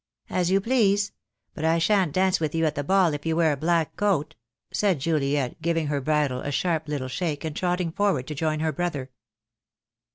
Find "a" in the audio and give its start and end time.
3.51-3.55, 6.41-6.49